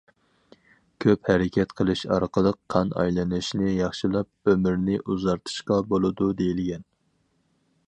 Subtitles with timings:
[1.03, 6.85] كۆپ ھەرىكەت قىلىش ئارقىلىق قان ئايلىنىشىنى ياخشىلاپ، ئۆمۈرنى ئۇزارتىشقا بولىدۇ دېيىلگەن.